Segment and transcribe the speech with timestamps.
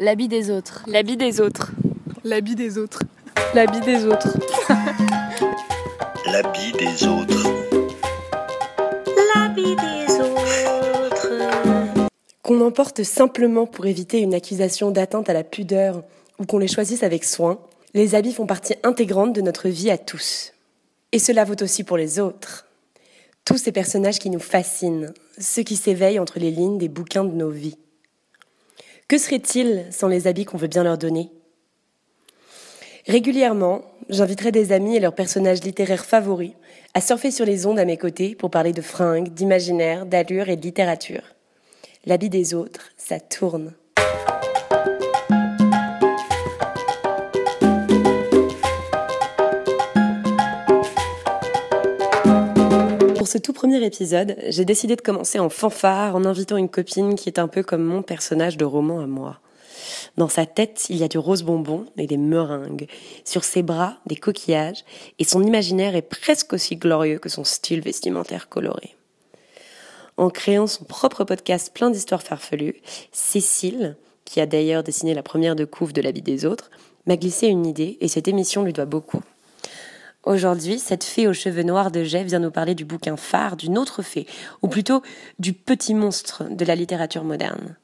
[0.00, 0.82] L'habit des autres.
[0.88, 1.70] L'habit des autres.
[2.24, 2.98] L'habit des autres.
[3.54, 4.36] L'habit des autres.
[6.26, 7.48] L'habit des autres.
[9.34, 11.28] L'habit des autres.
[12.42, 16.02] Qu'on emporte simplement pour éviter une accusation d'atteinte à la pudeur
[16.40, 17.60] ou qu'on les choisisse avec soin,
[17.94, 20.54] les habits font partie intégrante de notre vie à tous.
[21.12, 22.66] Et cela vaut aussi pour les autres.
[23.44, 27.34] Tous ces personnages qui nous fascinent, ceux qui s'éveillent entre les lignes des bouquins de
[27.34, 27.78] nos vies.
[29.08, 31.30] Que serait-il sans les habits qu'on veut bien leur donner?
[33.06, 36.52] Régulièrement, j'inviterai des amis et leurs personnages littéraires favoris
[36.94, 40.56] à surfer sur les ondes à mes côtés pour parler de fringues, d'imaginaire, d'allure et
[40.56, 41.22] de littérature.
[42.06, 43.74] L'habit des autres, ça tourne.
[53.34, 57.28] Ce tout premier épisode, j'ai décidé de commencer en fanfare en invitant une copine qui
[57.28, 59.40] est un peu comme mon personnage de roman à moi.
[60.16, 62.86] Dans sa tête, il y a du rose bonbon et des meringues.
[63.24, 64.84] Sur ses bras, des coquillages.
[65.18, 68.94] Et son imaginaire est presque aussi glorieux que son style vestimentaire coloré.
[70.16, 75.56] En créant son propre podcast plein d'histoires farfelues, Cécile, qui a d'ailleurs dessiné la première
[75.56, 76.70] de couve de la vie des autres,
[77.08, 79.22] m'a glissé une idée et cette émission lui doit beaucoup.
[80.26, 83.76] Aujourd'hui, cette fée aux cheveux noirs de jet vient nous parler du bouquin phare d'une
[83.76, 84.26] autre fée,
[84.62, 85.02] ou plutôt
[85.38, 87.76] du petit monstre de la littérature moderne.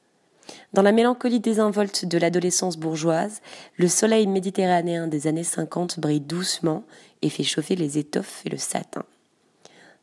[0.73, 3.41] Dans la mélancolie désinvolte de l'adolescence bourgeoise,
[3.77, 6.83] le soleil méditerranéen des années 50 brille doucement
[7.21, 9.03] et fait chauffer les étoffes et le satin.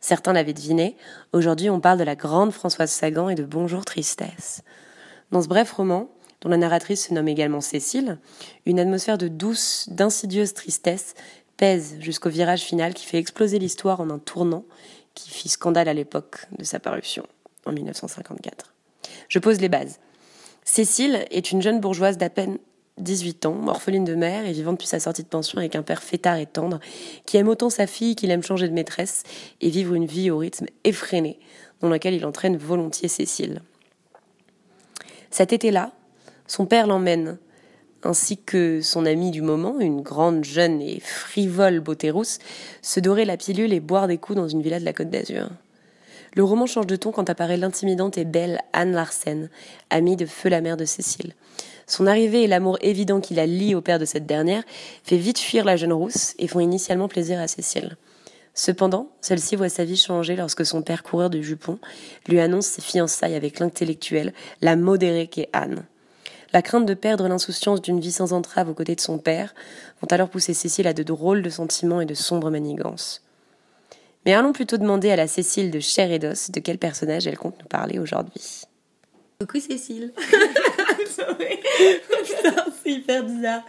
[0.01, 0.97] Certains l'avaient deviné,
[1.33, 4.63] aujourd'hui on parle de la grande Françoise Sagan et de Bonjour Tristesse.
[5.33, 6.09] Dans ce bref roman,
[6.41, 8.19] dont la narratrice se nomme également Cécile,
[8.65, 11.15] une atmosphère de douce, d'insidieuse tristesse
[11.59, 14.65] pèse jusqu'au virage final qui fait exploser l'histoire en un tournant
[15.15, 17.27] qui fit scandale à l'époque de sa parution,
[17.67, 18.73] en 1954.
[19.29, 19.99] Je pose les bases.
[20.65, 22.59] Cécile est une jeune bourgeoise d'à peine
[22.99, 26.03] 18 ans, orpheline de mère et vivant depuis sa sortie de pension avec un père
[26.03, 26.81] fêtard et tendre,
[27.27, 29.23] qui aime autant sa fille qu'il aime changer de maîtresse
[29.61, 31.39] et vivre une vie au rythme effréné,
[31.81, 33.63] dans lequel il entraîne volontiers Cécile.
[35.31, 35.93] Cet été-là,
[36.47, 37.39] son père l'emmène,
[38.03, 42.39] ainsi que son amie du moment, une grande, jeune et frivole beauté rousse,
[42.83, 45.49] se dorer la pilule et boire des coups dans une villa de la Côte d'Azur.
[46.35, 49.49] Le roman change de ton quand apparaît l'intimidante et belle Anne Larsen,
[49.91, 51.33] amie de feu la mère de Cécile.
[51.87, 54.63] Son arrivée et l'amour évident qui la lie au père de cette dernière
[55.03, 57.97] fait vite fuir la jeune rousse et font initialement plaisir à Cécile.
[58.53, 61.79] Cependant, celle-ci voit sa vie changer lorsque son père coureur de jupons
[62.29, 65.85] lui annonce ses fiançailles avec l'intellectuelle, la modérée qu'est Anne.
[66.53, 69.55] La crainte de perdre l'insouciance d'une vie sans entrave aux côtés de son père
[70.01, 73.23] vont alors pousser Cécile à de drôles de sentiments et de sombres manigances.
[74.25, 77.37] Mais allons plutôt demander à la Cécile de chair et d'os de quel personnage elle
[77.37, 78.63] compte nous parler aujourd'hui.
[79.41, 80.13] Coucou Cécile
[80.97, 83.63] Putain, c'est hyper bizarre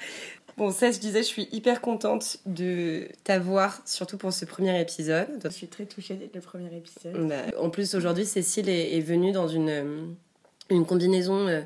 [0.58, 5.28] Bon, ça, je disais, je suis hyper contente de t'avoir, surtout pour ce premier épisode.
[5.42, 7.30] Je suis très touchée d'être le premier épisode.
[7.30, 10.06] Bah, en plus, aujourd'hui, Cécile est, est venue dans une, euh,
[10.70, 11.62] une combinaison euh,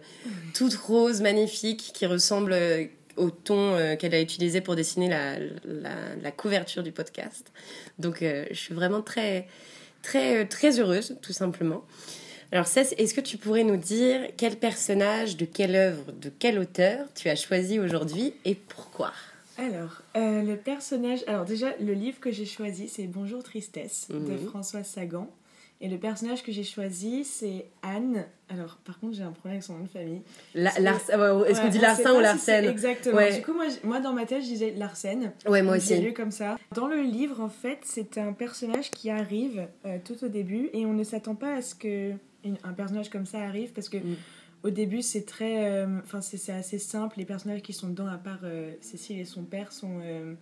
[0.54, 2.86] toute rose, magnifique, qui ressemble euh,
[3.18, 7.52] au ton euh, qu'elle a utilisé pour dessiner la, la, la couverture du podcast.
[8.00, 9.48] Donc, je suis vraiment très,
[10.02, 11.84] très, très heureuse, tout simplement.
[12.52, 16.60] Alors, Cess, est-ce que tu pourrais nous dire quel personnage, de quelle œuvre, de quel
[16.60, 19.12] auteur tu as choisi aujourd'hui et pourquoi?
[19.58, 21.24] Alors, le personnage.
[21.28, 24.48] Alors, déjà, le livre que j'ai choisi, c'est Bonjour Tristesse de Mhm.
[24.50, 25.30] Françoise Sagan.
[25.86, 28.24] Et le personnage que j'ai choisi, c'est Anne.
[28.48, 30.22] Alors, par contre, j'ai un problème avec son nom de famille.
[30.56, 33.18] Lars- ah ouais, Est-ce qu'on Ouais, dit pas ou Larsen Exactement.
[33.18, 33.36] Ouais.
[33.36, 35.34] Du coup, moi, moi, dans ma tête, je disais Larsen.
[35.46, 36.04] Ouais, moi Donc, J'ai aussi.
[36.06, 36.58] lu comme ça.
[36.74, 40.86] Dans le livre, en fait, c'est un personnage qui arrive euh, tout au début et
[40.86, 42.12] on ne s'attend pas à ce que
[42.46, 44.16] une- un personnage comme ça arrive parce que Mm.
[44.64, 47.16] au début, c'est très, euh, enfin, c'est c'est assez simple.
[47.18, 50.34] Les personnages qui sont dedans, à part euh, Cécile et son père, sont euh,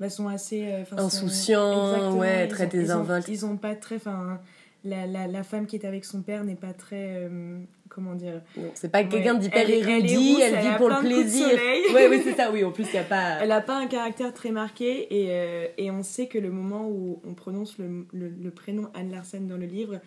[0.00, 3.28] bah, sont assez euh, sont- Insouciants, ouais, très ont- ils désinvoltes.
[3.28, 4.40] Ils ont pas très, enfin,
[4.84, 8.42] la, la, la femme qui est avec son père n'est pas très, euh, comment dire,
[8.74, 9.40] C'est pas quelqu'un Ouais.
[9.40, 11.48] d'hyper elle est érudit, elle, elle vit a pour le plaisir.
[11.48, 11.82] soleil.
[11.94, 12.64] Ouais, oui, c'est ça, oui.
[12.64, 13.38] En plus, il a pas.
[13.42, 16.88] Elle n'a pas un caractère très marqué et, euh, et on sait que le moment
[16.88, 20.00] où on prononce le, le, le prénom Anne Larsen dans le livre,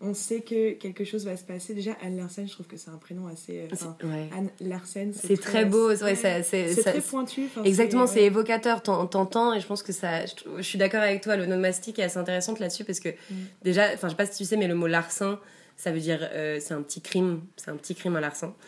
[0.00, 1.72] on sait que quelque chose va se passer.
[1.74, 3.60] Déjà, Anne Larsen, je trouve que c'est un prénom assez...
[3.60, 4.28] euh, Ouais.
[4.36, 6.42] Anne Larsen, C'est très beau, ouais, c'est-
[6.82, 7.48] très pointu.
[7.64, 8.26] Exactement, c'est ouais.
[8.26, 10.26] évocateur, t'en- t'entends, et je pense que ça.
[10.26, 13.34] Je, je suis d'accord avec toi, l'onomastique est assez intéressante là-dessus parce que Mm.
[13.62, 15.40] déjà, enfin, je sais pas si tu sais, mais le mot larcin,
[15.76, 16.20] ça veut dire.
[16.32, 18.20] euh, c'est un petit crime, c'est un petit crime à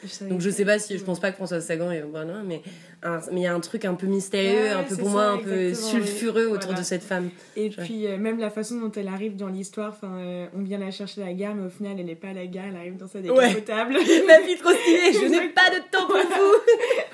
[0.08, 2.62] savais Donc je sais pas si, je pense pas que François Sagan est voilà, mais
[3.02, 5.12] un- mais il y a un truc un peu mystérieux, Ouais, un peu pour ça,
[5.12, 7.30] moi un peu sulfureux autour de cette femme.
[7.56, 7.74] Et Ouais.
[7.84, 10.90] puis, euh, même la façon dont elle arrive dans l'histoire, enfin, euh, on vient la
[10.90, 12.96] chercher à la gare, mais au final, elle n'est pas à la gare, elle arrive
[12.96, 13.24] dans sa Ouais.
[13.48, 13.92] décapotable.
[14.26, 16.54] Ma fille trop stylée, je n'ai pas de temps pour vous.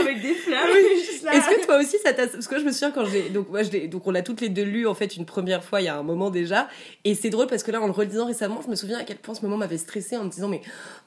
[0.00, 0.66] avec des fleurs.
[0.66, 3.62] Est-ce que toi aussi ça t'a parce que je me souviens quand j'ai donc moi
[3.62, 5.84] je l'ai- donc on l'a toutes les deux lu en fait une première fois il
[5.84, 6.68] y a un moment déjà
[7.04, 9.16] et c'est drôle parce que là en le relisant récemment je me souviens à quel
[9.16, 10.60] point ce moment m'avait stressé en me disant mais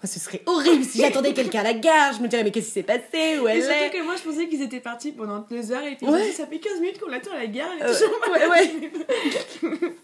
[0.03, 2.67] oh, ce serait horrible si j'attendais quelqu'un à la gare je me dirais mais qu'est-ce
[2.67, 3.39] qui s'est passé?
[3.41, 3.89] Où Et elle surtout est?
[3.91, 6.25] que moi, je pensais qu'ils étaient partis pendant deux heures et puis Ouais.
[6.27, 7.67] dit, ça fait 15 minutes qu'on l'attend à la gare.
[7.81, 7.93] Euh,
[8.31, 8.91] ouais, arrivée.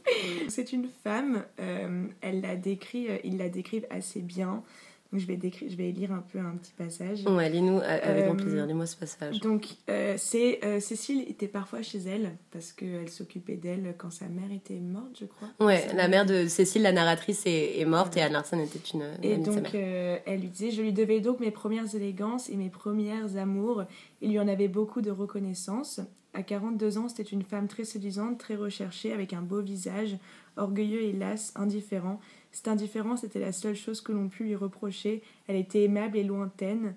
[0.50, 4.64] C'est une femme, euh, elle la décrit, euh, ils la décrivent assez bien.
[5.12, 7.25] Donc je vais, décrire, je vais lire un peu un petit passage.
[7.25, 11.50] ouais lis-nous euh, avec grand Euh, plaisir lis-moi ce passage Donc, euh, c'est Cécile était
[11.50, 15.50] parfois chez elle parce qu'elle s'occupait d'elle quand sa mère était morte, je crois.
[15.60, 19.04] ouais la mère- de Cécile la narratrice est, est morte et Anne Larsen était une,
[19.22, 20.22] Et amie de sa donc, mère.
[20.25, 23.84] elle lui disait Je lui devais donc mes premières élégances et mes premières amours.
[24.22, 26.00] Il lui en avait beaucoup de reconnaissance.
[26.34, 30.16] À 42 ans, c'était une femme très séduisante, très recherchée, avec un beau visage,
[30.56, 32.22] orgueilleux et las, indifférent.
[32.51, 35.21] Cette indifférence était la seule chose que l'on put lui reprocher.
[35.48, 36.95] Elle était aimable et lointaine.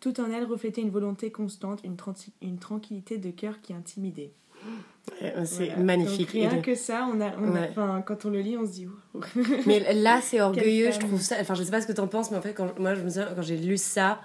[0.00, 4.32] Tout en elle reflétait une volonté constante, une, tranquillité de cœur qui intimidait.
[5.20, 5.82] Ouais, c'est Voilà.
[5.82, 8.02] magnifique Donc, rien que ça, on a, on Ouais.
[8.06, 8.86] quand on le lit, on se dit.
[9.66, 11.36] Mais là, c'est orgueilleux, je trouve ça.
[11.40, 13.08] Enfin, je sais pas ce que t'en penses, mais en fait, quand, moi, je me
[13.08, 14.20] souviens, quand j'ai lu ça,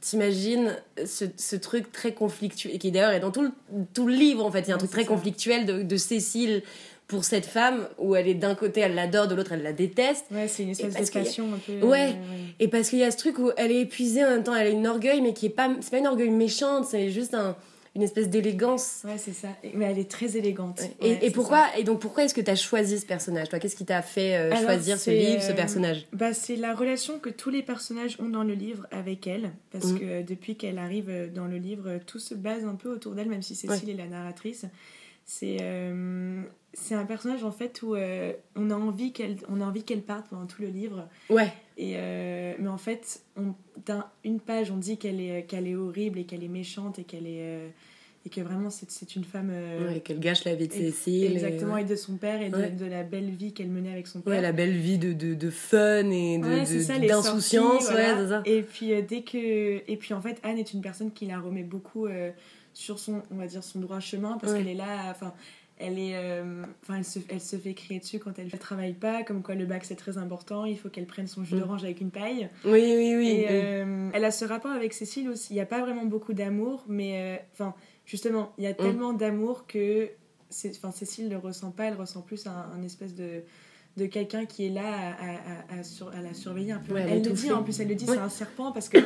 [0.00, 3.50] t'imagines ce, ce truc très conflictuel, et qui d'ailleurs est dans tout le,
[3.94, 4.60] tout le livre, en fait.
[4.62, 5.08] Il y a un Ouais, truc très ça.
[5.08, 6.62] conflictuel de, de Cécile
[7.08, 10.26] pour cette femme, où elle est d'un côté, elle l'adore, de l'autre, elle la déteste.
[10.32, 11.86] Ouais, c'est une espèce de a- un peu.
[11.86, 12.10] Ouais.
[12.10, 12.14] euh,
[12.58, 14.66] Et parce qu'il y a ce truc où elle est épuisée en même temps, elle
[14.66, 15.70] a une orgueil, mais qui est pas.
[15.80, 17.54] C'est pas une orgueil méchante, c'est juste un-
[17.94, 19.02] une espèce d'élégance.
[19.04, 19.48] Ouais, c'est ça.
[19.72, 20.80] Mais elle est très élégante.
[21.00, 23.48] Et, Ouais, pourquoi et donc pourquoi est-ce que tu as choisi ce personnage?
[23.48, 26.06] Toi qu'est-ce qui t'a fait euh, Alors, choisir ce livre ce euh, personnage?
[26.12, 29.50] Bah, c'est la relation que tous les personnages ont dans le livre avec elle.
[29.70, 29.98] Parce Mhm.
[30.00, 33.40] que depuis qu'elle arrive dans le livre, tout se base un peu autour d'elle, même
[33.42, 34.66] si Cécile est la narratrice.
[35.28, 36.42] C'est euh,
[36.72, 40.02] c'est un personnage en fait où euh, on a envie qu'elle on a envie qu'elle
[40.02, 41.08] parte pendant tout le livre.
[41.30, 43.54] ouais Et euh, mais en fait, on,
[44.24, 47.26] une page, on dit qu'elle est qu'elle est horrible et qu'elle est méchante et qu'elle
[47.26, 47.72] est
[48.24, 49.50] et que vraiment c'est une femme.
[49.50, 51.32] Ouais, qu'elle gâche la vie de et- Cécile.
[51.32, 52.70] Exactement, Et, et de son père et de, Ouais.
[52.70, 54.40] de la belle vie qu'elle menait avec son père.
[54.40, 56.38] la belle vie de, de, de fun et
[57.06, 57.90] d'insouciance.
[57.90, 58.42] voilà.
[58.44, 59.38] Et puis euh, dès que
[59.90, 62.30] et puis en fait Anne est une personne qui la remet beaucoup euh,
[62.76, 64.58] sur son on va dire son droit chemin parce Ouais.
[64.58, 65.32] qu'elle est là enfin
[65.78, 68.92] elle est euh, enfin elle se elle se fait crier dessus quand elle ne travaille
[68.92, 71.60] pas comme quoi le bac c'est très important il faut qu'elle prenne son jus Mm.
[71.60, 73.28] d'orange avec une paille Oui, oui, oui.
[73.30, 73.44] et oui.
[73.48, 76.84] euh, elle a ce rapport avec Cécile aussi il n'y a pas vraiment beaucoup d'amour
[76.86, 77.74] mais euh, enfin
[78.04, 80.10] justement il y a tellement d'amour que
[80.76, 83.42] enfin Cécile ne ressent pas elle ressent plus un, un espèce de
[83.96, 85.16] de quelqu'un qui est là
[85.70, 86.92] à, à, sur- à la surveiller un peu.
[86.92, 88.16] Ouais, elle le dit en plus, elle le dit, Ouais.
[88.16, 88.98] c'est un serpent parce que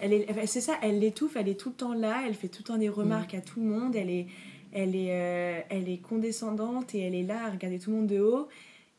[0.00, 2.62] elle est, c'est ça, elle l'étouffe, elle est tout le temps là, elle fait tout
[2.62, 3.38] le temps des remarques Mm.
[3.38, 4.26] à tout le monde, elle est,
[4.72, 8.06] elle est, euh, elle est condescendante et elle est là à regarder tout le monde
[8.06, 8.48] de haut.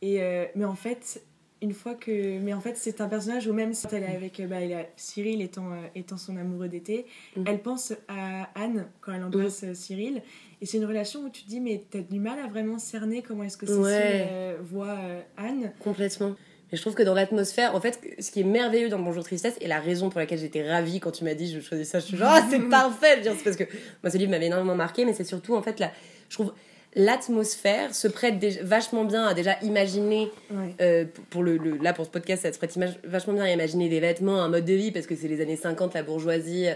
[0.01, 1.23] Et euh, mais en fait,
[1.61, 4.39] une fois que, mais en fait, c'est un personnage où même si elle est avec,
[4.47, 7.05] bah, elle a- Cyril étant, euh, étant son amoureux d'été,
[7.35, 7.43] Mm.
[7.47, 10.21] elle pense à Anne quand elle embrasse euh, Cyril.
[10.61, 13.21] Et c'est une relation où tu te dis, mais t'as du mal à vraiment cerner
[13.23, 14.55] comment est-ce que Cécile Ouais.
[14.63, 14.97] voit
[15.35, 15.71] Anne.
[15.83, 16.35] Complètement.
[16.71, 19.55] Mais je trouve que dans l'atmosphère, en fait, ce qui est merveilleux dans Bonjour Tristesse,
[19.61, 22.05] et la raison pour laquelle j'étais ravie quand tu m'as dit je choisis ça, je
[22.05, 23.21] suis genre, ah, c'est parfait!
[23.23, 23.63] C'est parce que
[24.03, 25.81] moi, ce livre m'avait énormément marqué, mais c'est surtout, en fait,
[26.29, 26.51] je trouve,
[26.95, 30.75] l'atmosphère se prête déjà- vachement bien à déjà imaginer, Ouais.
[30.81, 33.87] euh, pour- le, le- là, pour ce podcast, ça se prête vachement bien à imaginer
[33.87, 36.73] des vêtements, un mode de vie, parce que c'est les années 50, la bourgeoisie euh,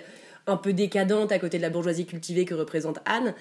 [0.47, 3.33] un peu décadente à côté de la bourgeoisie cultivée que représente Anne.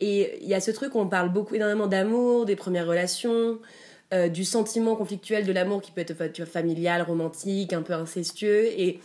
[0.00, 3.58] Et il y a ce truc où on parle beaucoup, énormément d'amour, des premières relations,
[4.12, 7.82] euh, du sentiment conflictuel de l'amour qui peut être fa- tu vois, familial, romantique, un
[7.82, 8.66] peu incestueux.
[8.78, 8.98] Et,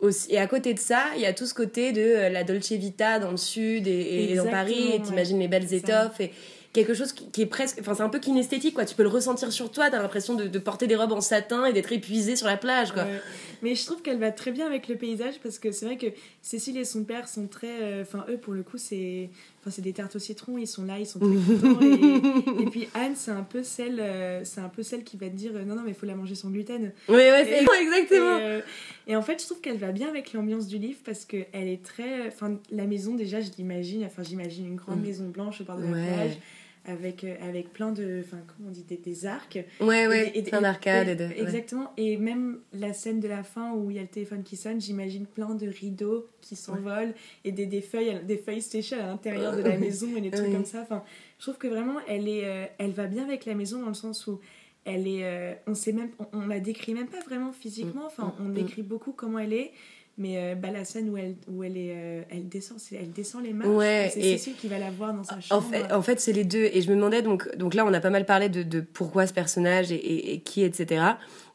[0.00, 2.44] aussi, et à côté de ça, il y a tout ce côté de euh, la
[2.44, 5.76] Dolce Vita dans le sud et, et dans Paris, et t'imagines les belles ça.
[5.76, 6.20] étoffes.
[6.20, 6.30] Et
[6.72, 7.78] quelque chose qui, est presque.
[7.80, 8.84] Enfin, c'est un peu kinesthétique, quoi.
[8.84, 11.66] Tu peux le ressentir sur toi, t'as l'impression de, de porter des robes en satin
[11.66, 13.02] et d'être épuisé sur la plage, quoi.
[13.02, 13.20] Ouais.
[13.62, 16.06] Mais je trouve qu'elle va très bien avec le paysage parce que c'est vrai que
[16.42, 17.66] Cécile et son père sont très.
[17.82, 19.28] euh, Enfin, eux, pour le coup, c'est.
[19.60, 21.80] Enfin, c'est des tartes au citron, ils sont là, ils sont très contents.
[21.82, 25.28] et, et puis Anne, c'est un peu celle, euh, c'est un peu celle qui va
[25.28, 26.92] te dire euh, non, non, mais il faut la manger sans gluten.
[27.08, 28.38] Oui, ouais, c'est exactement.
[28.38, 28.60] Et, euh,
[29.06, 31.68] et en fait, je trouve qu'elle va bien avec l'ambiance du livre parce que elle
[31.68, 32.26] est très.
[32.28, 34.04] Enfin, la maison, déjà, je l'imagine.
[34.06, 35.06] Enfin, j'imagine une grande Mm.
[35.06, 36.06] maison blanche au bord de la Ouais.
[36.14, 36.38] plage
[36.86, 38.22] avec, euh, avec plein de.
[38.24, 39.58] Enfin, comment on dit Des, des arcs.
[39.80, 41.24] Ouais, ouais, Et- et- plein d'arcades et de.
[41.26, 41.40] ouais.
[41.40, 41.92] Exactement.
[41.96, 44.80] Et même la scène de la fin où il y a le téléphone qui sonne,
[44.80, 49.56] j'imagine plein de rideaux qui s'envolent et des, des feuilles, des feuilles séchées à l'intérieur
[49.56, 50.52] de la maison et des trucs Oui.
[50.54, 50.80] comme ça.
[50.82, 51.02] Enfin,
[51.38, 53.94] je trouve que vraiment, elle est, euh, elle va bien avec la maison dans le
[53.94, 54.40] sens où
[54.86, 58.06] elle est, euh, on sait même, on, on la décrit même pas vraiment physiquement.
[58.06, 58.54] Enfin, on Mm.
[58.54, 59.72] décrit beaucoup comment elle est.
[60.20, 63.10] Mais euh, bah, la scène où elle, où elle, est, euh, elle, descend, c'est- elle
[63.10, 63.70] descend les marches.
[63.70, 65.66] Ouais, c'est Cécile qui va la voir dans sa En chambre.
[65.70, 66.68] fait, en fait c'est les deux.
[66.74, 69.26] Et je me demandais, donc, donc là, on a pas mal parlé de, de pourquoi
[69.26, 71.02] ce personnage et, et- et qui, etc.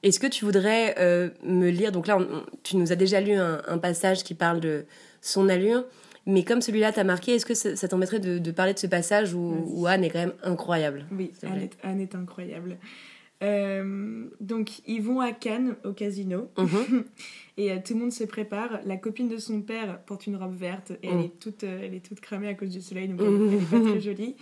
[0.01, 3.21] Est-ce que tu voudrais euh, me lire Donc là, on- on- tu nous as déjà
[3.21, 4.85] lu un, un passage qui parle de
[5.21, 5.85] son allure.
[6.25, 8.87] Mais comme celui-là t'a marqué, est-ce que ça, ça t'embêterait de, de parler de ce
[8.87, 12.77] passage où, Anne est quand même incroyable Oui, Anne est, Anne est incroyable.
[13.43, 17.03] Euh, donc, ils vont à Cannes, au casino, Mhm.
[17.57, 18.79] et euh, tout le monde se prépare.
[18.85, 21.21] La copine de son père porte une robe verte, et elle, Mm.
[21.21, 23.69] est toute, euh, elle est toute cramée à cause du soleil, donc elle, elle est
[23.69, 24.35] pas très jolie.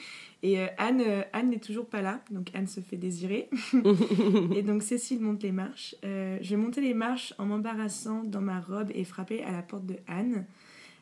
[0.44, 3.50] Et Anne, Anne n'est toujours pas là, donc Anne se fait désirer.
[4.56, 5.96] et donc Cécile monte les marches.
[6.04, 9.96] Je montais les marches en m'embarrassant dans ma robe et frappais à la porte de
[10.06, 10.46] Anne.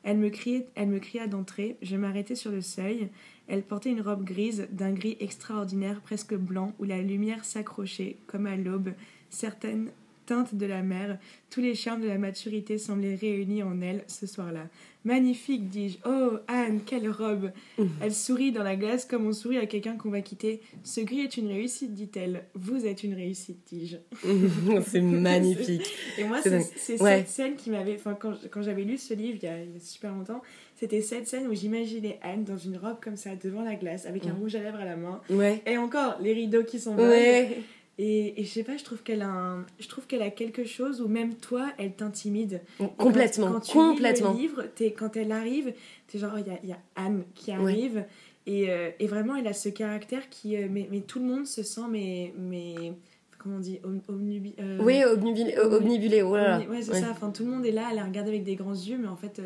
[0.03, 1.77] Elle me, criait, elle me cria d'entrer.
[1.81, 3.09] Je m'arrêtais sur le seuil.
[3.47, 8.45] Elle portait une robe grise, d'un gris extraordinaire, presque blanc, où la lumière s'accrochait, comme
[8.45, 8.93] à l'aube,
[9.29, 9.89] certaines
[10.25, 11.17] teintes de la mer.
[11.49, 14.67] Tous les charmes de la maturité semblaient réunis en elle ce soir-là.
[15.03, 15.97] Magnifique, dis-je.
[16.05, 17.51] Oh, Anne, quelle robe
[18.01, 20.61] Elle sourit dans la glace comme on sourit à quelqu'un qu'on va quitter.
[20.83, 22.43] Ce gris est une réussite, dit-elle.
[22.53, 23.97] Vous êtes une réussite, dis-je.
[24.85, 25.91] c'est magnifique.
[26.19, 27.17] Et moi, C'est Ouais.
[27.17, 27.95] cette scène qui m'avait.
[27.95, 30.43] Enfin, quand, quand j'avais lu ce livre il y, a, il y a super longtemps,
[30.81, 34.25] c'était cette scène où j'imaginais Anne dans une robe comme ça, devant la glace, avec
[34.25, 34.39] un Mm.
[34.39, 35.21] rouge à lèvres à la main.
[35.29, 35.61] Ouais.
[35.65, 37.07] Et encore, les rideaux qui s'envolent.
[37.09, 37.57] Ouais.
[37.99, 40.63] Et, et je sais pas, je trouve qu'elle a, un- je trouve qu'elle a quelque
[40.65, 42.61] chose où même toi, elle t'intimide.
[42.79, 43.51] Quand- Complètement.
[43.51, 44.33] Quand, tu complètement.
[44.33, 44.63] lis le livre,
[44.97, 45.71] quand elle arrive,
[46.07, 48.03] t'es genre, il y a, il y a Anne qui arrive.
[48.47, 50.57] Et, euh, et vraiment, elle a ce caractère qui.
[50.57, 52.33] euh, mais, mais tout le monde se sent, mais.
[52.39, 52.93] mais
[53.37, 56.57] comment on dit om- omnubi- euh, Oui, oh là là.
[56.59, 57.01] omni- Ouais, c'est Ouais.
[57.01, 57.09] ça.
[57.11, 59.15] Enfin, tout le monde est là, elle la regarde avec des grands yeux, mais en
[59.15, 59.39] fait.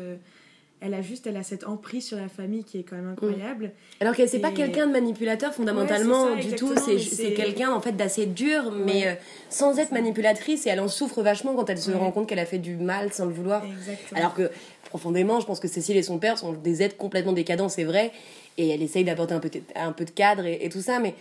[0.80, 3.72] Elle a juste elle a cette emprise sur la famille qui est quand même incroyable
[4.00, 7.72] Alors que c'est pas quelqu'un de manipulateur fondamentalement Ouais, c'est ça, du tout, c'est quelqu'un
[7.72, 9.06] en fait d'assez dur, mais Ouais.
[9.08, 9.14] euh,
[9.48, 11.96] sans être manipulatrice et elle en souffre vachement quand elle se Ouais.
[11.96, 13.64] rend compte qu'elle a fait du mal sans le vouloir.
[13.64, 14.50] exactement Alors que
[14.88, 18.12] profondément, je pense que Cécile et son père sont des êtres complètement décadents, c'est vrai,
[18.58, 20.98] et elle essaye d'apporter un peu, de- un peu de cadre et, et tout ça,
[21.00, 21.14] mais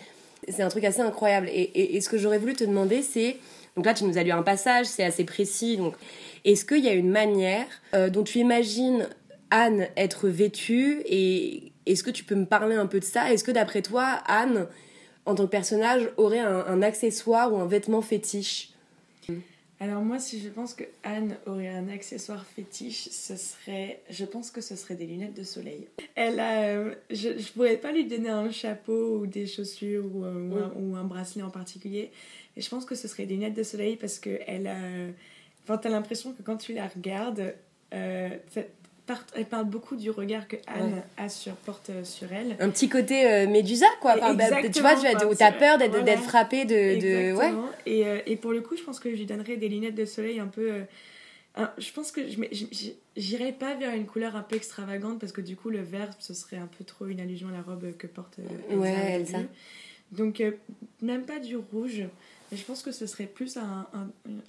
[0.49, 1.47] c'est un truc assez incroyable.
[1.49, 3.37] Et, et- et ce que j'aurais voulu te demander, c'est,
[3.75, 5.95] donc là tu nous as lu un passage, c'est assez précis, donc
[6.45, 9.07] est-ce qu'il y a une manière euh, dont tu imagines
[9.51, 13.31] Anne être vêtue et est-ce que tu peux me parler un peu de ça?
[13.31, 14.67] Est-ce que d'après toi, Anne,
[15.25, 18.71] en tant que personnage, aurait un, un accessoire ou un vêtement fétiche?
[19.81, 24.49] Alors moi, si je pense que Anne aurait un accessoire fétiche, ce serait, je pense
[24.49, 25.87] que ce serait des lunettes de soleil.
[26.15, 30.23] Elle a, euh, je, je pourrais pas lui donner un chapeau ou des chaussures ou,
[30.23, 32.11] euh, ou un, ou un bracelet en particulier,
[32.55, 34.77] mais je pense que ce serait des lunettes de soleil parce que elle a,
[35.63, 37.53] enfin t'as l'impression que quand tu la regardes,
[37.93, 38.29] euh,
[39.07, 41.03] part- elle parle beaucoup du regard que Anne Ouais.
[41.17, 42.55] a sur, porte euh, sur elle.
[42.59, 46.03] un petit côté euh, Médusa quoi enfin, bah, tu vois tu as, peur d'être voilà.
[46.05, 47.51] d'être frappé de, de ouais.
[47.85, 50.05] Et, euh, et pour le coup, je pense que je lui donnerais des lunettes de
[50.05, 50.71] soleil un peu.
[50.71, 50.81] euh,
[51.57, 54.55] un- je pense que je mets- j- j- j'irais pas vers une couleur un peu
[54.57, 57.51] extravagante parce que du coup, le vert, ce serait un peu trop une allusion à
[57.53, 58.77] la robe que porte Elsa.
[58.81, 59.37] Ouais, Elsa.
[60.11, 60.43] Donc,
[61.01, 62.03] même pas du rouge.
[62.55, 64.07] Mais je pense que ce serait plus un, un,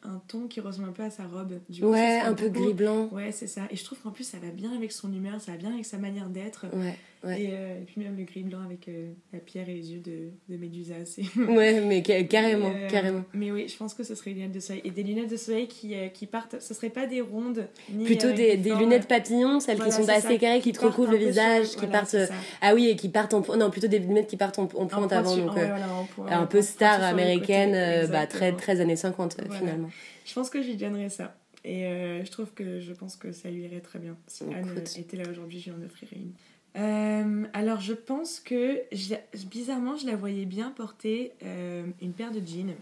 [0.09, 1.55] un ton qui ressemble un peu à sa robe.
[1.69, 3.63] Du coup, ouais un peu beaucoup- gris blanc Ouais, c'est ça.
[3.73, 5.85] Et je trouve qu'en plus, ça va bien avec son humeur, ça va bien avec
[5.85, 6.67] sa manière d'être.
[6.73, 6.95] ouais
[7.25, 9.91] ouais Et, euh, et puis même le gris blanc avec euh, la pierre et les
[9.93, 10.95] yeux de, de Médusa.
[11.49, 14.53] Ouais mais ca- carrément euh, carrément Mais oui, je pense que ce serait des lunettes
[14.55, 14.83] de soleil.
[14.85, 18.31] Et des lunettes de soleil qui, qui partent, ce serait pas des rondes, ni plutôt
[18.33, 21.31] des, lunettes papillons celles Voilà, qui sont assez carrées qui te recouvrent le peu sur-
[21.33, 22.17] visage qui voilà, partent
[22.61, 25.13] ah oui et qui partent en non plutôt des lunettes qui partent en, en pointe
[25.13, 28.81] avant donc ouais, voilà, en point- un peu star américaine côté, euh, bah, très très
[28.81, 29.61] années 50 euh, Voilà.
[29.61, 29.91] finalement
[30.25, 31.37] Je pense que je lui donnerais ça.
[31.65, 34.17] Et euh, je trouve que je pense que ça lui irait très bien.
[34.29, 34.97] Si Anne Écoute.
[34.99, 36.33] était là aujourd'hui, je lui en offrirais une.
[36.77, 39.15] Euh, alors je pense que je
[39.47, 42.75] bizarrement je la voyais bien porter euh, une paire de jeans.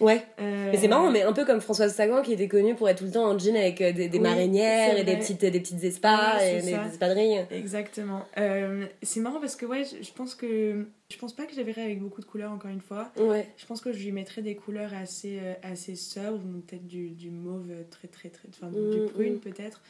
[0.00, 2.88] Ouais Euh, mais c'est marrant mais un peu comme Françoise Sagan qui était connue pour
[2.88, 5.44] être tout le temps en jean avec euh, des, des Oui, marinières et des petites
[5.44, 8.24] des petites espas Ouais, et des, espadrilles Exactement.
[8.38, 11.56] Euh, c'est marrant parce que ouais, je, je pense que je pense pas que je
[11.58, 13.10] la verrais avec beaucoup de couleurs encore une fois.
[13.18, 17.10] ouais Je pense que je lui mettrais des couleurs assez euh, assez sobres, peut-être du,
[17.10, 19.38] du mauve très très très, enfin Mm, du prune mm.
[19.40, 19.80] peut-être.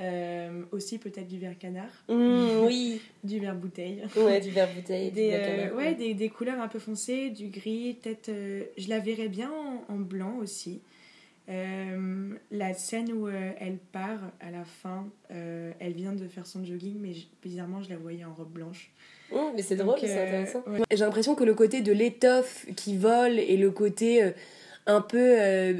[0.00, 4.02] Euh, aussi peut-être du vert canard, Mmh, oui du vert bouteille.
[4.16, 7.98] ouais du verre bouteille Des, euh, ouais, des, des couleurs un peu foncées, du gris,
[8.02, 8.30] peut-être.
[8.30, 10.80] euh, je la verrais bien en, en blanc aussi.
[11.48, 16.46] Euh, la scène où euh, elle part à la fin, euh, elle vient de faire
[16.46, 18.92] son jogging, mais je- bizarrement, je la voyais en robe blanche.
[19.32, 20.62] Mmh, mais c'est Donc, drôle, c'est intéressant.
[20.68, 20.80] ouais.
[20.90, 24.30] J'ai l'impression que le côté de l'étoffe qui vole et le côté euh,
[24.86, 25.72] un peu euh,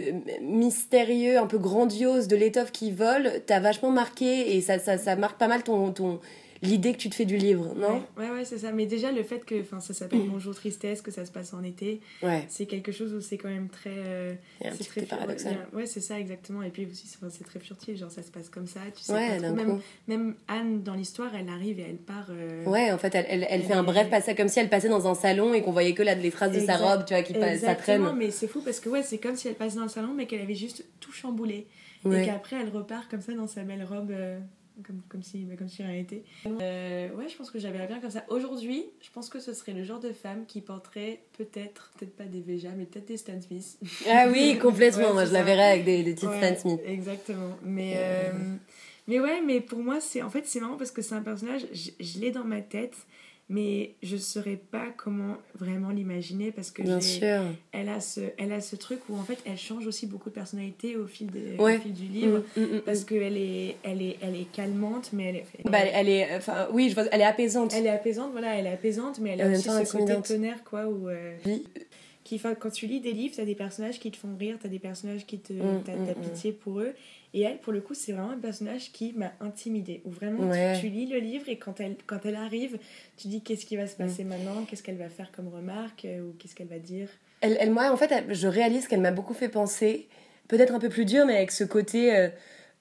[0.42, 5.16] mystérieux, un peu grandiose de l'étoffe qui vole, t'as vachement marqué et ça, ça, ça
[5.16, 6.20] marque pas mal ton, ton,
[6.62, 8.70] l'idée que tu te fais du livre, non Ouais, ouais, ouais, c'est ça.
[8.72, 12.00] Mais déjà, le fait que ça s'appelle Bonjour Tristesse, que ça se passe en été,
[12.22, 13.90] Ouais, c'est quelque chose où c'est quand même très.
[13.94, 15.66] euh, c'est très paradoxal.
[15.72, 16.62] ouais, c'est ça, exactement.
[16.62, 19.40] Et puis aussi, c'est très furtif, genre ça se passe comme ça, tu sais Ouais,
[19.40, 22.26] pas Même, même Anne, dans l'histoire, elle arrive et elle part.
[22.30, 24.88] euh, Ouais, en fait, elle, elle, elle fait un bref passage comme si elle passait
[24.88, 27.22] dans un salon et qu'on voyait que là, les phrases de sa robe, tu vois,
[27.22, 27.52] qui ça traîne.
[27.54, 30.12] Exactement, mais c'est fou parce que ouais, c'est comme si elle passait dans le salon,
[30.14, 31.66] mais qu'elle avait juste tout chamboulé.
[32.04, 34.38] Et qu'après, elle repart comme ça dans sa belle robe, euh,
[34.86, 36.22] comme, comme, si, bah, comme si rien n'était.
[36.46, 38.24] Euh, ouais, je pense que j'avais bien comme ça.
[38.28, 42.24] Aujourd'hui, je pense que ce serait le genre de femme qui porterait peut-être, peut-être pas
[42.24, 43.78] des Veja, mais peut-être des Stan Smith.
[44.08, 45.08] Ah oui, complètement.
[45.08, 46.80] Ouais, Moi, je la verrais avec des, des petites Ouais, Stan Smith.
[46.86, 47.56] Exactement.
[47.62, 48.32] Mais, euh,
[49.08, 51.62] mais ouais, mais pour moi, c'est en fait, c'est marrant parce que c'est un personnage,
[51.72, 52.96] je, je l'ai dans ma tête,
[53.48, 57.40] mais je saurais pas comment vraiment l'imaginer parce que Bien sûr.
[57.72, 60.34] elle a ce elle a ce truc où en fait elle change aussi beaucoup de
[60.34, 61.78] personnalité au fil des Ouais.
[61.78, 65.10] au fil du livre Mm, mm, mm, parce qu'elle est elle est elle est calmante
[65.14, 67.72] mais elle est Bah, elle, elle est, enfin, oui, je vois, elle est apaisante.
[67.74, 70.86] elle est apaisante voilà elle est apaisante mais elle a aussi ce côté tonnerre quoi
[70.86, 71.64] où euh, Oui.
[72.22, 74.78] qui quand tu lis des livres t'as des personnages qui te font rire t'as des
[74.78, 76.92] personnages qui te Mm, t'as pitié pour eux
[77.32, 80.50] et elle pour le coup c'est vraiment un personnage qui m'a intimidée où vraiment tu-
[80.50, 80.78] Ouais.
[80.80, 82.78] tu, lis le livre et quand elle quand elle arrive
[83.16, 83.88] tu dis qu'est-ce qui va Mm.
[83.88, 84.64] se passer maintenant?
[84.68, 87.08] Qu'est-ce qu'elle va faire comme remarque euh, ou qu'est-ce qu'elle va dire?
[87.42, 90.08] Elle, elle, moi, en fait, je réalise qu'elle m'a beaucoup fait penser,
[90.48, 92.28] peut-être un peu plus dur, mais avec ce côté euh,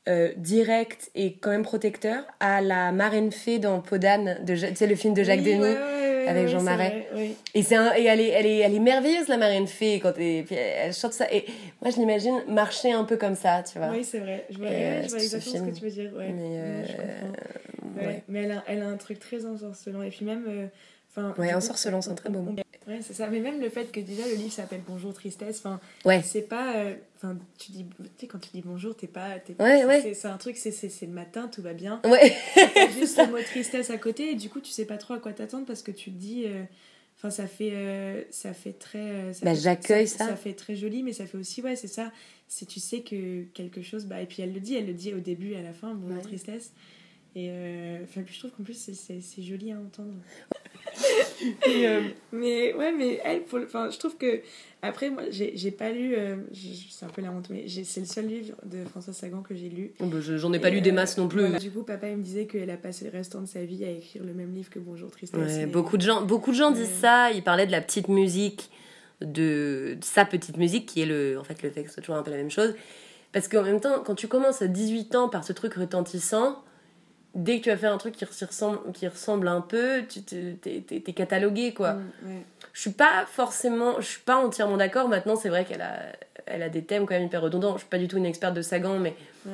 [0.08, 4.88] euh, direct et quand même protecteur, à la marraine fée dans Podane, de, tu sais,
[4.88, 5.60] le film de Jacques Oui, Denis.
[5.62, 7.08] ouais, ouais, ouais, avec Jean Marais.
[7.12, 7.32] vrai.
[7.54, 10.14] Et, c'est un- et elle, est, elle, est, elle est merveilleuse, la marraine fée, quand
[10.18, 11.26] elle, puis elle, chante ça.
[11.32, 11.46] Et
[11.82, 13.90] moi, je l'imagine marcher un peu comme ça, tu vois.
[13.90, 14.46] Oui, c'est vrai.
[14.50, 16.12] Je vois, euh, je vois exactement ce que tu veux dire.
[16.16, 16.32] Ouais.
[16.34, 18.14] Mais, euh, je comprends.
[18.28, 20.02] Mais elle a, elle a un truc très ensorcelant.
[20.04, 20.70] Et puis même.
[21.10, 22.56] Enfin Ouais, du coup, ensorcelant, c'est un très beau mot.
[22.88, 23.28] Ouais, c'est ça.
[23.28, 26.22] Mais même le fait que déjà le livre s'appelle Bonjour Tristesse, enfin, Ouais.
[26.24, 26.76] c'est pas.
[26.78, 27.86] euh, Enfin, tu dis.
[27.98, 29.38] Tu sais, quand tu dis bonjour, t'es pas.
[29.40, 30.14] t'es- Ouais, c'est- ouais.
[30.14, 32.02] c'est- un truc, c'est le matin, tout va bien.
[32.06, 32.34] Ouais.
[32.98, 35.34] Juste le mot tristesse à côté et du coup, tu sais pas trop à quoi
[35.34, 36.46] t'attendre parce que tu te dis.
[36.46, 36.64] euh,
[37.18, 39.34] Enfin, ça fait, euh, ça fait très.
[39.34, 40.20] ça Bah, j'accueille ça.
[40.20, 40.28] ça.
[40.28, 42.14] Ça fait très joli, mais ça fait aussi, ouais, c'est ça.
[42.48, 44.06] Si tu sais que quelque chose.
[44.06, 45.94] Bah, et puis elle le dit, elle le dit au début et à la fin,
[45.94, 46.24] bonjour Ouais.
[46.24, 46.72] tristesse.
[47.36, 50.14] Et euh, enfin, puis je trouve qu'en plus, c'est joli à entendre.
[51.68, 54.42] Euh, Mais ouais, mais elle, pour je trouve que.
[54.82, 56.16] Après, moi, j'ai pas lu.
[56.16, 56.38] euh,
[56.90, 59.68] c'est un peu la honte, mais c'est le seul livre de François Sagan que j'ai
[59.68, 59.92] lu.
[60.00, 61.42] bon, bah, je- J'en ai pas Et, lu des euh, masses non plus.
[61.42, 61.60] voilà.
[61.60, 63.90] Du coup, papa, il me disait qu'elle a passé le restant de sa vie à
[63.90, 65.40] écrire le même livre que Bonjour Tristesse.
[65.58, 67.30] Ouais, beaucoup de gens, beaucoup de gens disent ça.
[67.32, 68.70] Ils parlaient de la petite musique,
[69.22, 72.24] de, de sa petite musique qui est le, en fait, le texte, c'est toujours un
[72.24, 72.74] peu la même chose.
[73.34, 76.64] Parce qu'en même temps, quand tu commences à 18 ans par ce truc retentissant,
[77.36, 80.54] dès que tu as fait un truc qui ressemble, qui ressemble un peu, tu te-
[80.54, 81.94] t'es, t'es- t'es catalogué quoi.
[81.94, 82.40] Mm.
[82.74, 85.08] Je suis pas forcément, je suis pas entièrement d'accord.
[85.10, 85.98] Maintenant, c'est vrai qu'elle a,
[86.46, 87.74] elle a des thèmes quand même hyper redondants.
[87.74, 89.14] Je suis pas du tout une experte de Sagan, mais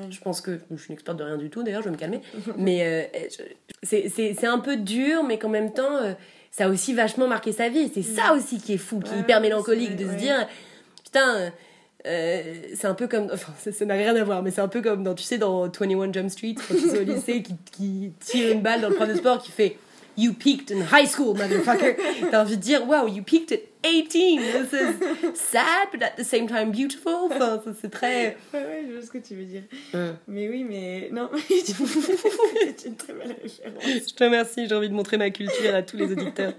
[0.09, 1.63] je pense que je suis une experte de rien du tout.
[1.63, 2.21] D'ailleurs, je vais me calmer.
[2.57, 3.43] mais euh, je-
[3.83, 6.13] c'est, c'est, c'est un peu dur, mais qu'en même temps, euh,
[6.51, 7.89] ça a aussi vachement marqué sa vie.
[7.93, 10.47] C'est ça aussi qui est fou, qui est hyper mélancolique de se dire,
[11.03, 11.51] putain.
[12.05, 12.41] Euh,
[12.75, 15.03] c'est un peu comme enfin ça n'a rien à voir mais c'est un peu comme
[15.03, 18.51] dans tu sais dans 21 Jump Street quand ils sont au lycée qui, qui tire
[18.51, 19.77] une balle dans le prof de sport qui fait
[20.17, 21.97] You peaked in high school, motherfucker.
[22.31, 24.39] T'as envie de dire, wow, you peaked at 18.
[24.39, 27.13] This is sad, but at the same time beautiful.
[27.31, 28.37] Enfin, ça, c'est très.
[28.53, 29.63] Ouais, ouais, je vois ce que tu veux dire.
[30.27, 33.83] Mais oui, mais non, c'est une très belle référence.
[33.83, 36.53] Je te remercie, j'ai envie de montrer ma culture à tous les auditeurs.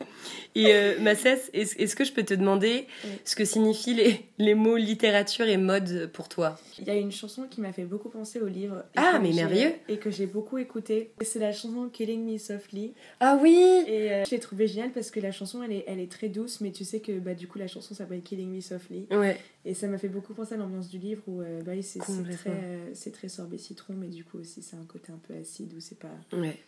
[0.55, 2.87] Et euh, Massès, est-ce que je peux te demander
[3.25, 6.59] ce que signifient les, les mots littérature et mode pour toi?
[6.79, 8.85] Il y a une chanson qui m'a fait beaucoup penser au livre.
[8.97, 9.73] Ah, mais merveilleux.
[9.89, 11.11] Et que j'ai beaucoup écouté.
[11.23, 12.95] C'est la chanson Killing Me Softly.
[13.21, 16.01] Ah oui Et euh, je l'ai trouvée géniale parce que la chanson, elle est, elle
[16.01, 18.61] est très douce, mais tu sais que bah, du coup, la chanson s'appelle Killing Me
[18.61, 19.07] Softly.
[19.11, 19.38] Ouais.
[19.64, 22.50] Et ça m'a fait beaucoup penser à l'ambiance du livre où euh, bah, c'est très,
[22.50, 25.81] euh, très sorbet citron, mais du coup aussi, c'est un côté un peu acide où
[25.81, 26.14] c'est pas.
[26.33, 26.59] Ouais.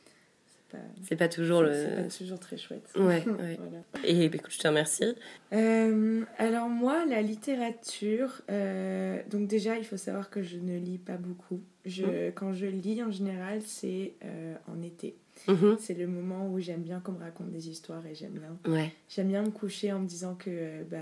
[1.02, 1.72] c'est pas pas toujours le.
[1.72, 2.88] c'est pas toujours très chouette.
[2.96, 3.58] Ouais, ouais.
[3.58, 3.82] Voilà.
[4.04, 5.14] Et bah, écoute, je te remercie.
[5.52, 10.98] Euh, alors moi, la littérature, euh, donc déjà, il faut savoir que je ne lis
[10.98, 11.60] pas beaucoup.
[11.84, 12.32] Je, Mmh.
[12.34, 15.16] Quand je lis, en général, c'est euh, en été.
[15.46, 15.76] Mhm.
[15.78, 18.72] C'est le moment où j'aime bien qu'on me raconte des histoires et j'aime bien.
[18.72, 18.92] Ouais.
[19.08, 20.50] J'aime bien me coucher en me disant que...
[20.50, 20.96] euh, bah,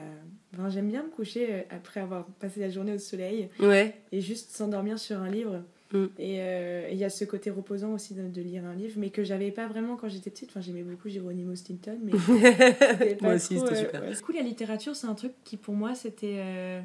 [0.54, 3.94] enfin, j'aime bien me coucher euh, après avoir passé la journée au soleil Ouais.
[4.12, 5.62] et juste s'endormir sur un livre.
[5.92, 6.04] Mm.
[6.18, 9.10] Et euh, il y a ce côté reposant aussi de, de lire un livre, mais
[9.10, 10.50] que j'avais pas vraiment quand j'étais petite.
[10.50, 12.12] Enfin, j'aimais beaucoup Geronimo Stilton, mais
[13.16, 14.02] pas Moi aussi, c'était euh, super.
[14.02, 14.10] ouais.
[14.10, 16.36] Du coup, la littérature, c'est un truc qui pour moi, c'était.
[16.38, 16.80] euh,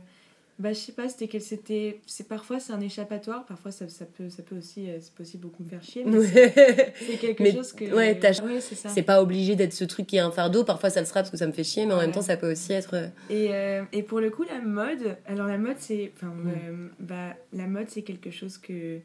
[0.62, 2.00] bah, je sais pas, c'était qu'elle c'était.
[2.06, 5.44] C'est parfois c'est un échappatoire, parfois ça, ça peut ça peut aussi euh, c'est possible
[5.44, 6.04] beaucoup me faire chier.
[6.06, 6.94] Mais c'est- Ouais.
[7.08, 7.86] c'est quelque Mais- chose que.
[7.86, 8.90] ouais, Ouais, c'est ça.
[8.90, 10.64] C'est pas obligé d'être ce truc qui est un fardeau.
[10.64, 12.38] Parfois, ça le sera parce que ça me fait chier, mais en même temps, ça
[12.38, 12.94] peut aussi être.
[12.96, 16.12] euh, Et, euh, et pour le coup, la mode, alors la mode, c'est.
[16.16, 16.48] Enfin, Mm.
[16.50, 19.00] euh, bah, la mode, c'est quelque chose que.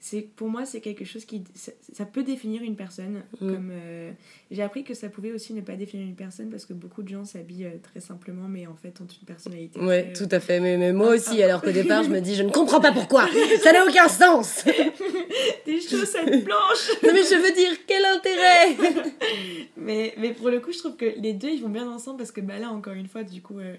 [0.00, 1.42] C'est, pour moi, c'est quelque chose qui.
[1.54, 3.22] Ça, ça peut définir une personne.
[3.40, 3.52] Mm.
[3.52, 4.12] Comme, euh,
[4.50, 7.08] j'ai appris que ça pouvait aussi ne pas définir une personne parce que beaucoup de
[7.08, 9.80] gens s'habillent euh, très simplement, mais en fait ont une personnalité.
[9.80, 10.60] Ouais, très, euh, tout à fait.
[10.60, 12.92] Mais, mais moi Ah, aussi, alors qu'au départ, je me dis, je ne comprends pas
[12.92, 13.28] pourquoi.
[13.62, 14.64] Ça n'a aucun sens.
[15.66, 18.76] Des chaussettes blanches Non, mais je veux dire, quel intérêt
[19.76, 22.32] mais, mais pour le coup, je trouve que les deux, ils vont bien ensemble parce
[22.32, 23.58] que bah, là, encore une fois, du coup.
[23.58, 23.74] euh,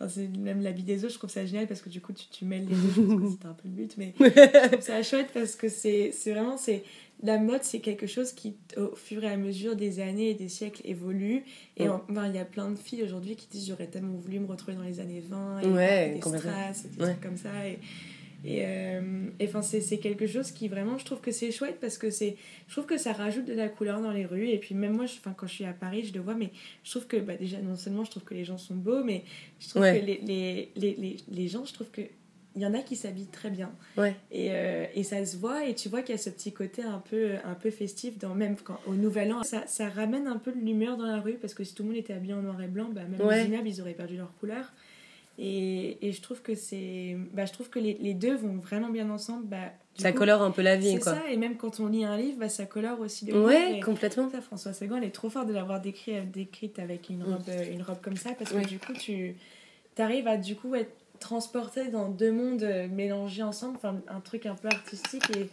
[0.00, 2.44] Enfin, même l'habit des autres, je trouve ça génial parce que du coup, tu, tu
[2.44, 5.68] mêles les choses, c'était un peu le but, mais je trouve ça chouette parce que
[5.68, 6.84] c'est vraiment, c'est
[7.22, 10.50] la mode, c'est quelque chose qui, au fur et à mesure des années et des
[10.50, 11.44] siècles, évolue.
[11.78, 14.46] Et enfin, il y a plein de filles aujourd'hui qui disent J'aurais tellement voulu me
[14.46, 17.10] retrouver dans les années 20 et Ouais, des strass et des Ouais.
[17.12, 17.66] trucs comme ça.
[17.66, 17.78] Et,
[18.44, 21.78] et, euh, et enfin, c'est c'est quelque chose qui vraiment, je trouve que c'est chouette
[21.80, 22.36] parce que c'est,
[22.68, 24.48] je trouve que ça rajoute de la couleur dans les rues.
[24.48, 26.50] Et puis, même moi, je, quand je suis à Paris, je le vois, mais
[26.84, 29.24] je trouve que, bah, déjà, non seulement je trouve que les gens sont beaux, mais
[29.60, 30.00] je trouve Ouais.
[30.00, 32.02] que les, les, les, les, les gens, je trouve que.
[32.58, 33.70] Il y en a qui s'habillent très bien.
[33.98, 34.14] Ouais.
[34.30, 36.80] Et, euh, et ça se voit, et tu vois qu'il y a ce petit côté
[36.82, 39.42] un peu, un peu festif, dans, même quand, au Nouvel An.
[39.42, 41.90] Ça, ça ramène un peu de l'humeur dans la rue, parce que si tout le
[41.90, 43.40] monde était habillé en noir et blanc, bah, même Ouais.
[43.42, 44.72] les immeubles, ils auraient perdu leur couleur.
[45.38, 48.88] Et, et je trouve que c'est bah, je trouve que les, les deux vont vraiment
[48.88, 51.12] bien ensemble bah, Ça coup, colore un peu la vie, c'est quoi.
[51.14, 54.30] ça et même quand on lit un livre bah, ça colore aussi les Ouais, complètement.
[54.30, 57.32] ça François Sagan elle est trop forte de l'avoir décrit, décrite avec une Mm.
[57.32, 58.64] robe, euh, une robe comme ça parce que Ouais.
[58.64, 59.36] du coup tu
[59.98, 64.46] arrives à du coup être transporté dans deux mondes euh, mélangés ensemble enfin un truc
[64.46, 65.48] un peu artistique et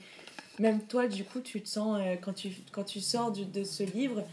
[0.60, 3.64] même toi du coup tu te sens euh, quand tu quand tu sors du- de
[3.64, 4.24] ce livre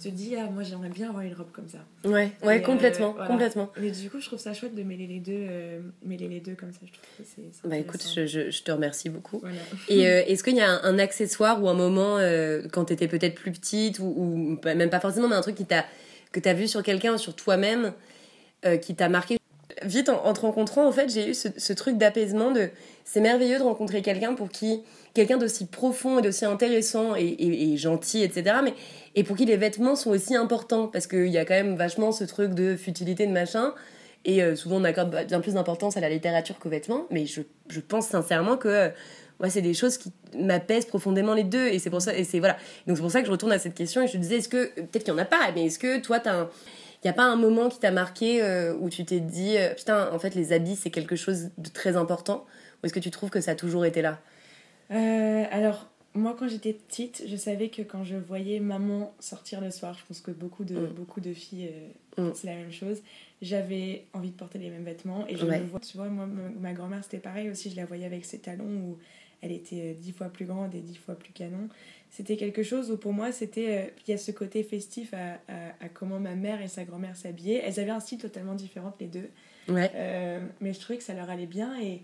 [0.00, 2.60] tu te dis ah moi j'aimerais bien avoir une robe comme ça Ouais, ouais, Et,
[2.60, 3.26] euh, complètement, voilà.
[3.28, 3.70] complètement.
[3.80, 6.54] mais du coup, je trouve ça chouette de mêler les deux, euh, mêler les deux
[6.54, 6.78] comme ça.
[6.84, 7.42] Je trouve que c'est.
[7.52, 9.38] c'est Bah écoute, je, je, je te remercie beaucoup.
[9.40, 9.56] Voilà.
[9.88, 12.18] Et euh, est-ce qu'il y a un, un accessoire ou un moment
[12.72, 15.84] quand tu étais peut-être plus petite ou, même pas forcément, mais un truc qui t'a
[16.32, 17.92] que tu as vu sur quelqu'un ou sur toi-même
[18.82, 19.38] qui t'a marqué?
[19.84, 22.70] Vite, en, en te rencontrant, en fait, j'ai eu ce, ce truc d'apaisement de
[23.04, 24.82] c'est merveilleux de rencontrer quelqu'un pour qui
[25.18, 28.56] quelqu'un d'aussi profond et d'aussi intéressant et, gentil, etc.
[28.62, 28.74] Mais
[29.14, 32.12] et pour qui les vêtements sont aussi importants parce qu'il y a quand même vachement
[32.12, 33.74] ce truc de futilité de machin.
[34.24, 37.06] Et euh, souvent, on accorde bien plus d'importance à la littérature qu'aux vêtements.
[37.10, 37.40] Mais je,
[37.80, 38.88] pense sincèrement que euh,
[39.40, 41.66] ouais, c'est des choses qui m'apaisent profondément les deux.
[41.68, 42.56] Et c'est pour ça, et c'est voilà.
[42.86, 44.48] Donc c'est pour ça que je retourne à cette question et je te disais, est-ce
[44.48, 46.48] que peut-être qu'il y en a pas, mais est-ce que toi, t'as
[47.02, 49.72] il n'y a pas un moment qui t'a marqué euh, où tu t'es dit, euh,
[49.72, 52.44] putain, en fait, les habits, c'est quelque chose de très important
[52.82, 54.18] Ou est-ce que tu trouves que ça a toujours été là?
[54.90, 59.70] Euh, alors, moi, quand j'étais petite, je savais que quand je voyais maman sortir le
[59.70, 60.86] soir, je pense que beaucoup de, Mm.
[60.94, 61.70] beaucoup de filles,
[62.18, 62.32] euh, Mm.
[62.34, 63.02] c'est la même chose.
[63.42, 65.26] J'avais envie de porter les mêmes vêtements.
[65.28, 65.60] Et je Ouais.
[65.60, 67.70] me vois, tu vois, moi, ma, grand-mère, c'était pareil aussi.
[67.70, 68.98] Je la voyais avec ses talons où
[69.40, 71.68] elle était euh, dix fois plus grande et dix fois plus canon.
[72.10, 73.78] C'était quelque chose où pour moi, c'était.
[73.78, 76.84] euh, Il y a ce côté festif à, à- à comment ma mère et sa
[76.84, 77.62] grand-mère s'habillaient.
[77.64, 79.28] Elles avaient un style totalement différent, les deux.
[79.68, 79.90] Ouais.
[79.94, 82.00] Euh, mais je trouvais que ça leur allait bien et,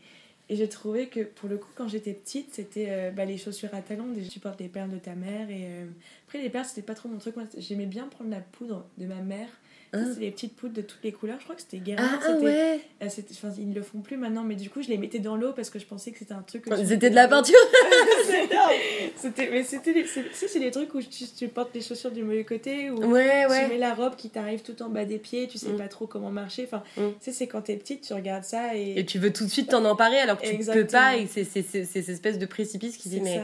[0.49, 3.73] et j'ai trouvé que pour le coup quand j'étais petite c'était euh, bah, les chaussures
[3.73, 5.87] à talons déjà tu portes les perles de ta mère et euh,
[6.27, 7.37] après les perles c'était pas trop mon truc.
[7.37, 9.49] Moi j'aimais bien prendre la poudre de ma mère
[9.97, 10.05] Ah.
[10.15, 12.33] c'est les petites poudres de toutes les couleurs je crois que c'était Guérin Ah, ah,
[12.39, 15.19] ouais euh, enfin, ils ne le font plus maintenant mais du coup je les mettais
[15.21, 17.55] dans l'eau parce que je pensais que c'était un truc que mettais de la peinture
[19.17, 22.91] c'était mais c'était c'est les trucs où tu, tu portes les chaussures du mauvais côté
[22.91, 23.79] ou Ouais, tu mets ouais.
[23.79, 25.77] la robe qui t'arrive tout en bas des pieds, tu sais Mm.
[25.79, 26.65] pas trop comment marcher.
[26.65, 27.09] Enfin, Mm.
[27.13, 28.95] tu sais, c'est quand t'es petite, tu regardes ça et.
[28.99, 30.85] Et tu veux tout de suite t'en emparer alors que tu Exactement.
[30.85, 33.43] peux pas et c'est c'est- c'est- cette espèce de précipice qui dit mais ça.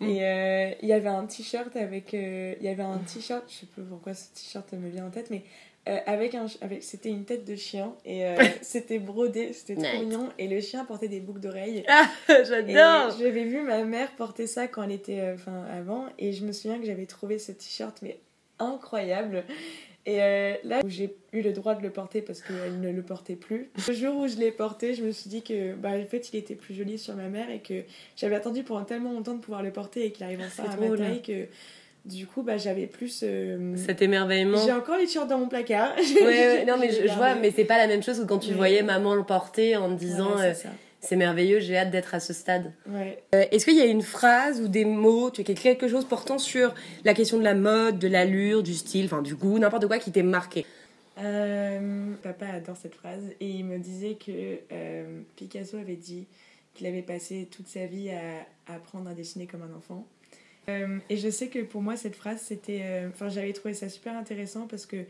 [0.00, 0.08] Mm.
[0.20, 2.14] Euh, il y avait un t-shirt avec.
[2.14, 5.10] euh, Il y avait un t-shirt, je sais pas pourquoi ce t-shirt me vient en
[5.10, 5.42] tête, mais.
[5.88, 9.82] Euh, avec un avec c'était une tête de chien et euh, c'était brodé c'était trop
[9.96, 10.00] Nice.
[10.06, 14.10] mignon et le chien portait des boucles d'oreilles Ah, et j'adore j'avais vu ma mère
[14.12, 17.38] porter ça quand elle était euh, enfin avant et je me souviens que j'avais trouvé
[17.38, 18.18] ce t-shirt mais
[18.58, 19.44] incroyable
[20.06, 20.18] et
[20.64, 23.68] là où j'ai eu le droit de le porter parce qu'elle ne le portait plus
[23.88, 26.36] le jour où je l'ai porté je me suis dit que bah en fait il
[26.38, 27.82] était plus joli sur ma mère et que
[28.16, 30.76] j'avais attendu pendant tellement longtemps de pouvoir le porter et qu'il arrive enfin C'est à
[30.76, 30.98] ma drôle.
[30.98, 31.46] taille que
[32.08, 34.58] du coup bah j'avais plus euh, Cet émerveillement.
[34.64, 37.50] j'ai encore les t-shirts dans mon placard Ouais, ouais, non mais je, je vois, mais
[37.54, 40.38] c'est pas la même chose que quand tu voyais maman le porter en te disant
[40.38, 40.52] euh,
[41.00, 42.72] c'est merveilleux, j'ai hâte d'être à ce stade.
[42.88, 46.04] ouais Euh, Est-ce qu'il y a une phrase ou des mots, tu as quelque chose
[46.04, 49.86] portant sur la question de la mode, de l'allure, du style, enfin du goût, n'importe
[49.86, 50.66] quoi qui t'ait marqué?
[51.20, 54.58] Euh, papa adore cette phrase et il me disait que
[55.36, 56.26] Picasso avait dit
[56.74, 60.06] qu'il avait passé toute sa vie à apprendre à dessiner comme un enfant.
[60.68, 63.88] Euh, et je sais que pour moi cette phrase c'était, euh, enfin j'avais trouvé ça
[63.88, 65.04] super intéressant parce que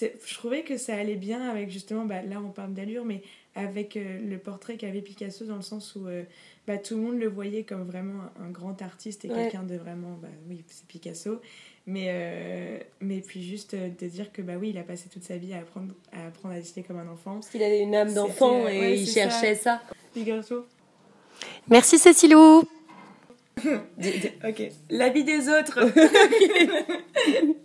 [0.00, 3.22] je trouvais que ça allait bien avec justement, bah, là on parle d'allure, mais
[3.54, 6.22] avec euh, le portrait qu'avait Picasso dans le sens où euh,
[6.66, 9.34] bah, tout le monde le voyait comme vraiment un, grand artiste et Ouais.
[9.34, 11.40] quelqu'un de vraiment, bah oui c'est Picasso,
[11.86, 15.36] mais, euh, mais puis juste de dire que bah oui, il a passé toute sa
[15.36, 17.34] vie à apprendre à, apprendre à dessiner comme un enfant.
[17.34, 19.82] Parce qu'il avait une âme d'enfant et ouais, il cherchait ça.
[20.14, 20.66] Picasso.
[21.68, 22.64] Merci Cécilou
[24.44, 24.70] Ok.
[24.90, 25.80] L'habit des autres.